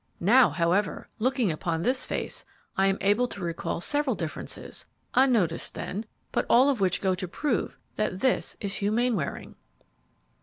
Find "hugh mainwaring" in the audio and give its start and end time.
8.77-9.53